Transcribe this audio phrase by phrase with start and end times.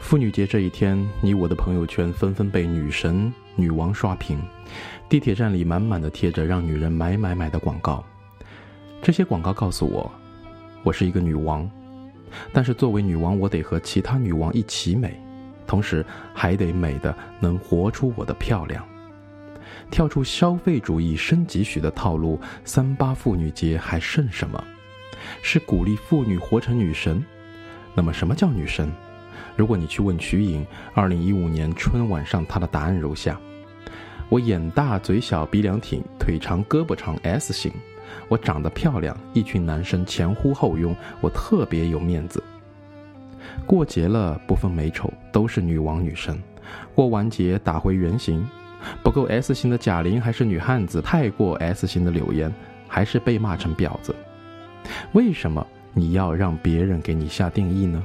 [0.00, 4.40] 妇女节这一天，你我的朋友圈纷纷被女神、女王刷屏，
[5.08, 8.02] 地铁站里满满的贴着让女人买买买的广告。
[9.02, 10.10] 这些广告告诉我，
[10.82, 11.68] 我是一个女王，
[12.52, 15.20] 但是作为女王，我得和其他女王一起美，
[15.66, 18.82] 同时还得美的能活出我的漂亮。
[19.90, 24.62] 跳出消费主义升级许的套路，三八妇女节还剩什么？
[25.42, 27.22] 是鼓励妇女活成女神？
[27.94, 28.90] 那么什么叫女神？
[29.56, 33.38] 如果你去问瞿颖，二零一五年春晚上她的答案如下：
[34.28, 37.72] 我眼大嘴小鼻梁挺腿长胳膊长 S 型，
[38.28, 42.42] 我长得漂亮，一群男生前呼后拥，我特别有面子。
[43.66, 46.40] 过节了不分美丑都是女王女神，
[46.94, 48.46] 过完节打回原形，
[49.02, 52.52] 不够 S 型的贾玲还是女汉子，太过 S 型的柳岩
[52.86, 54.14] 还是被骂成婊子。
[55.12, 58.02] 为什么你要让别人给你下定义呢？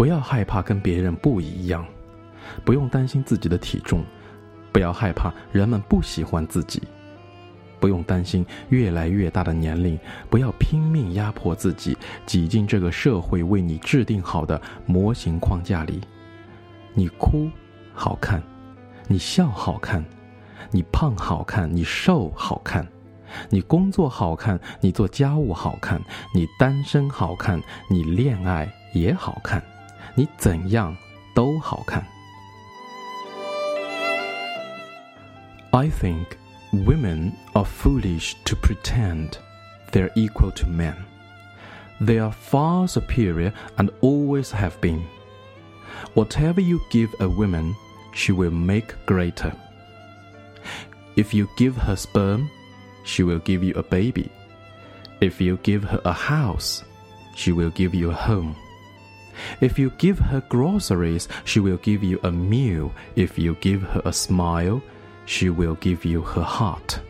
[0.00, 1.84] 不要害怕跟别人不一样，
[2.64, 4.02] 不用担心自己的体重，
[4.72, 6.82] 不要害怕人们不喜欢自己，
[7.78, 9.98] 不用担心越来越大的年龄，
[10.30, 11.94] 不要拼命压迫自己
[12.24, 16.00] 挤进这个社会为你制定好的模型框架里。
[16.94, 17.50] 你哭
[17.92, 18.42] 好看，
[19.06, 20.02] 你笑好看，
[20.70, 22.88] 你胖好看，你瘦好看，
[23.50, 26.00] 你工作好看，你做家务好看，
[26.34, 27.60] 你单身好看，
[27.90, 29.62] 你恋爱也好看。
[30.15, 30.95] 你怎样
[31.33, 32.05] 都好看。
[35.71, 36.37] I think
[36.71, 39.37] women are foolish to pretend
[39.91, 40.95] they're equal to men.
[41.99, 45.03] They are far superior and always have been.
[46.13, 47.75] Whatever you give a woman,
[48.13, 49.53] she will make greater.
[51.15, 52.49] If you give her sperm,
[53.03, 54.29] she will give you a baby.
[55.21, 56.83] If you give her a house,
[57.35, 58.55] she will give you a home.
[59.60, 62.92] If you give her groceries, she will give you a meal.
[63.16, 64.82] If you give her a smile,
[65.26, 67.00] she will give you her heart.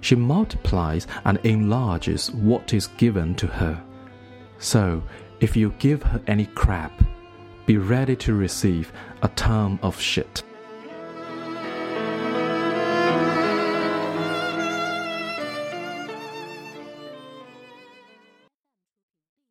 [0.00, 3.82] She multiplies and enlarges what is given to her.
[4.58, 5.02] So,
[5.40, 6.92] if you give her any crap,
[7.66, 10.42] be ready to receive a ton of shit.